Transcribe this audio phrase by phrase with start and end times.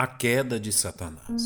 [0.00, 1.42] A queda de Satanás.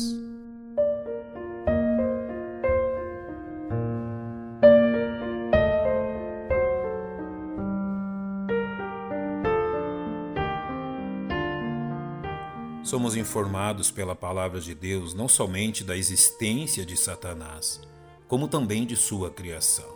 [12.83, 17.81] Somos informados pela palavra de Deus não somente da existência de Satanás,
[18.27, 19.91] como também de sua criação.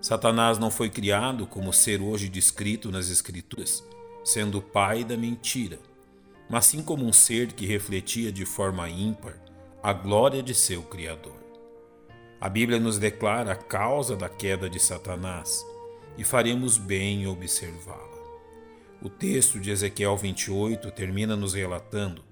[0.00, 3.84] Satanás não foi criado como ser hoje descrito nas Escrituras,
[4.24, 5.78] sendo o pai da mentira
[6.48, 9.34] mas sim como um ser que refletia de forma ímpar
[9.82, 11.36] a glória de seu Criador.
[12.40, 15.64] A Bíblia nos declara a causa da queda de Satanás
[16.16, 18.18] e faremos bem em observá-la.
[19.02, 22.24] O texto de Ezequiel 28 termina nos relatando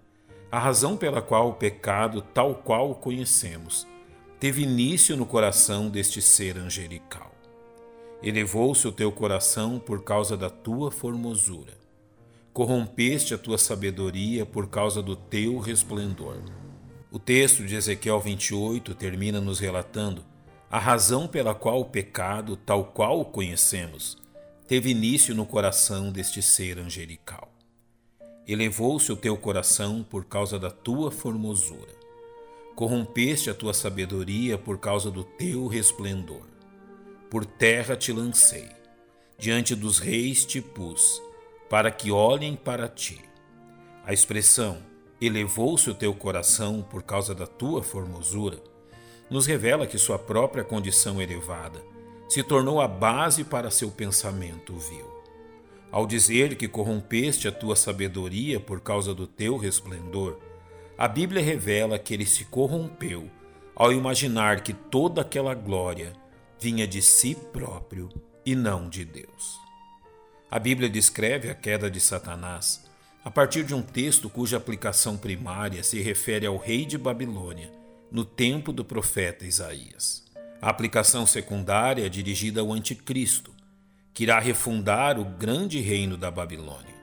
[0.51, 3.87] a razão pela qual o pecado, tal qual o conhecemos,
[4.41, 7.33] teve início no coração deste ser angelical.
[8.23, 11.86] Elevou-se o teu coração por causa da tua formosura
[12.57, 16.39] corrompeste a tua sabedoria por causa do teu resplendor.
[17.11, 20.25] O texto de Ezequiel 28 termina nos relatando
[20.71, 24.17] a razão pela qual o pecado, tal qual o conhecemos,
[24.67, 27.53] teve início no coração deste ser angelical.
[28.49, 31.95] Elevou-se o teu coração por causa da tua formosura.
[32.75, 36.47] Corrompeste a tua sabedoria por causa do teu resplendor.
[37.29, 38.71] Por terra te lancei,
[39.39, 41.21] diante dos reis te pus,
[41.69, 43.21] para que olhem para ti.
[44.05, 44.79] A expressão
[45.21, 48.59] elevou-se o teu coração por causa da tua formosura
[49.29, 51.83] nos revela que sua própria condição elevada
[52.29, 55.11] se tornou a base para seu pensamento vil.
[55.91, 60.39] Ao dizer que corrompeste a tua sabedoria por causa do teu resplendor,
[60.99, 63.31] a Bíblia revela que ele se corrompeu
[63.75, 66.13] ao imaginar que toda aquela glória
[66.59, 68.09] vinha de si próprio
[68.45, 69.66] e não de Deus.
[70.49, 72.87] A Bíblia descreve a queda de Satanás
[73.25, 77.73] a partir de um texto cuja aplicação primária se refere ao rei de Babilônia,
[78.09, 80.25] no tempo do profeta Isaías.
[80.63, 83.53] A aplicação secundária é dirigida ao Anticristo,
[84.15, 86.95] que irá refundar o grande reino da Babilônia.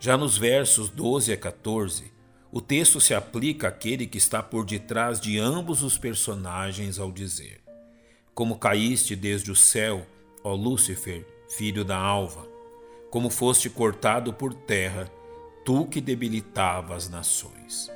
[0.00, 2.12] Já nos versos 12 a 14,
[2.50, 7.60] o texto se aplica àquele que está por detrás de ambos os personagens ao dizer:
[8.34, 10.04] Como caíste desde o céu,
[10.42, 12.55] ó Lúcifer, filho da alva,
[13.10, 15.10] como foste cortado por terra,
[15.64, 17.90] tu que debilitava as nações.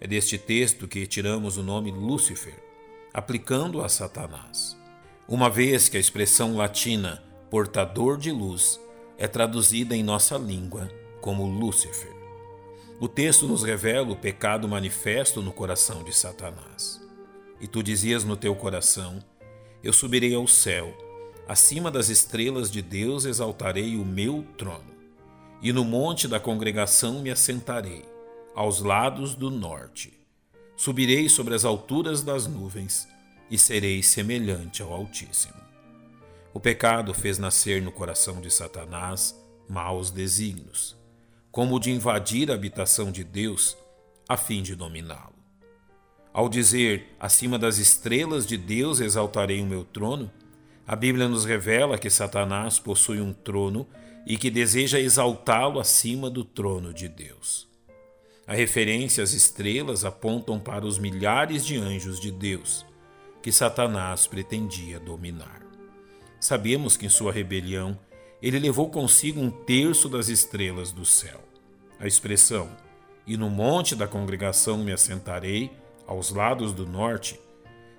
[0.00, 2.54] É deste texto que tiramos o nome Lúcifer,
[3.12, 4.76] aplicando a Satanás.
[5.28, 8.80] Uma vez que a expressão latina portador de luz
[9.18, 10.88] é traduzida em nossa língua
[11.20, 12.12] como Lúcifer.
[12.98, 17.00] O texto nos revela o pecado manifesto no coração de Satanás.
[17.60, 19.18] E tu dizias no teu coração:
[19.82, 20.92] Eu subirei ao céu
[21.48, 24.92] Acima das estrelas de Deus exaltarei o meu trono,
[25.60, 28.04] e no monte da congregação me assentarei,
[28.54, 30.12] aos lados do norte.
[30.76, 33.08] Subirei sobre as alturas das nuvens
[33.50, 35.60] e serei semelhante ao Altíssimo.
[36.54, 39.38] O pecado fez nascer no coração de Satanás
[39.68, 40.96] maus desígnios,
[41.50, 43.76] como o de invadir a habitação de Deus
[44.28, 45.34] a fim de dominá-lo.
[46.32, 50.30] Ao dizer, acima das estrelas de Deus exaltarei o meu trono,
[50.92, 53.88] a Bíblia nos revela que Satanás possui um trono
[54.26, 57.66] e que deseja exaltá-lo acima do trono de Deus.
[58.46, 62.84] A referência às estrelas apontam para os milhares de anjos de Deus
[63.42, 65.62] que Satanás pretendia dominar.
[66.38, 67.98] Sabemos que em sua rebelião
[68.42, 71.40] ele levou consigo um terço das estrelas do céu.
[71.98, 72.68] A expressão
[73.26, 75.70] e no monte da congregação me assentarei,
[76.06, 77.40] aos lados do norte,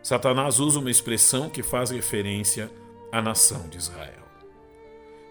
[0.04, 2.70] Satanás usa uma expressão que faz referência
[3.13, 4.24] à nação de Israel.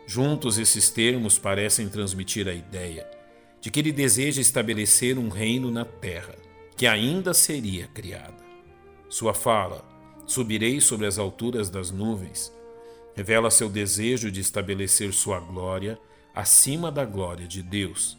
[0.06, 3.10] Juntos, esses termos parecem transmitir a ideia
[3.60, 6.36] de que ele deseja estabelecer um reino na terra,
[6.76, 8.40] que ainda seria criada.
[9.08, 9.84] Sua fala,
[10.24, 12.52] subirei sobre as alturas das nuvens,
[13.16, 15.98] revela seu desejo de estabelecer sua glória
[16.32, 18.16] acima da glória de Deus,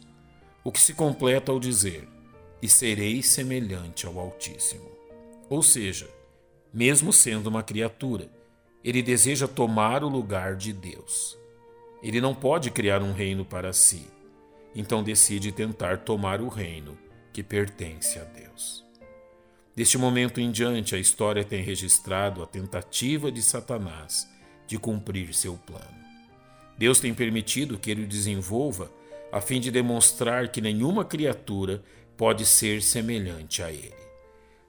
[0.62, 2.06] o que se completa ao dizer:
[2.60, 4.90] E serei semelhante ao Altíssimo.
[5.48, 6.06] Ou seja,
[6.70, 8.43] mesmo sendo uma criatura.
[8.84, 11.38] Ele deseja tomar o lugar de Deus.
[12.02, 14.06] Ele não pode criar um reino para si,
[14.74, 16.98] então decide tentar tomar o reino
[17.32, 18.84] que pertence a Deus.
[19.74, 24.28] Deste momento em diante, a história tem registrado a tentativa de Satanás
[24.66, 26.04] de cumprir seu plano.
[26.76, 28.90] Deus tem permitido que ele o desenvolva
[29.32, 31.82] a fim de demonstrar que nenhuma criatura
[32.18, 33.94] pode ser semelhante a ele.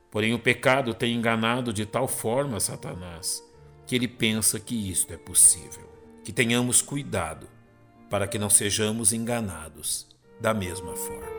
[0.09, 3.43] Porém, o pecado tem enganado de tal forma Satanás
[3.85, 5.89] que ele pensa que isto é possível.
[6.23, 7.47] Que tenhamos cuidado
[8.09, 10.07] para que não sejamos enganados
[10.39, 11.34] da mesma forma.